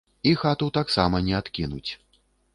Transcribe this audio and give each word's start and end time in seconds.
І 0.29 0.31
хату 0.43 0.69
таксама 0.77 1.21
не 1.29 1.37
адкінуць. 1.41 1.87